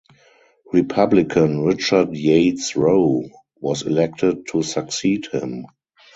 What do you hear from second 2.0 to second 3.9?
Yates Rowe was